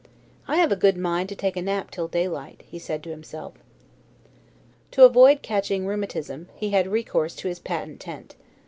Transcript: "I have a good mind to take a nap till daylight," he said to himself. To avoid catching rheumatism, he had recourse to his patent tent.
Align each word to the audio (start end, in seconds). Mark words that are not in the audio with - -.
"I 0.47 0.55
have 0.57 0.71
a 0.71 0.75
good 0.75 0.97
mind 0.97 1.29
to 1.29 1.35
take 1.35 1.55
a 1.55 1.61
nap 1.61 1.91
till 1.91 2.07
daylight," 2.07 2.63
he 2.65 2.79
said 2.79 3.03
to 3.03 3.11
himself. 3.11 3.53
To 4.89 5.03
avoid 5.05 5.43
catching 5.43 5.85
rheumatism, 5.85 6.49
he 6.55 6.71
had 6.71 6.87
recourse 6.87 7.35
to 7.35 7.47
his 7.47 7.59
patent 7.59 7.99
tent. 7.99 8.35